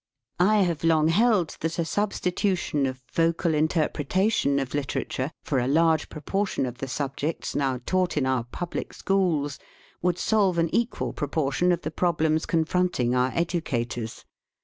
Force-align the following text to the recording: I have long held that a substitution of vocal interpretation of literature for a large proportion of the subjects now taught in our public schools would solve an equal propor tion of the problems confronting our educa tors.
I 0.39 0.63
have 0.63 0.83
long 0.83 1.09
held 1.09 1.57
that 1.59 1.77
a 1.77 1.85
substitution 1.85 2.87
of 2.87 3.03
vocal 3.13 3.53
interpretation 3.53 4.57
of 4.57 4.73
literature 4.73 5.29
for 5.43 5.59
a 5.59 5.67
large 5.67 6.09
proportion 6.09 6.65
of 6.65 6.79
the 6.79 6.87
subjects 6.87 7.55
now 7.55 7.79
taught 7.85 8.17
in 8.17 8.25
our 8.25 8.45
public 8.45 8.95
schools 8.95 9.59
would 10.01 10.17
solve 10.17 10.57
an 10.57 10.73
equal 10.73 11.13
propor 11.13 11.51
tion 11.53 11.71
of 11.71 11.81
the 11.83 11.91
problems 11.91 12.47
confronting 12.47 13.13
our 13.13 13.29
educa 13.33 13.87
tors. 13.87 14.25